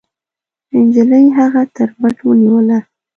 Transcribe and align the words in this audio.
نجلۍ 0.79 1.25
هغه 1.37 1.61
تر 1.75 1.89
مټ 2.01 2.17
ونيوله. 2.27 2.79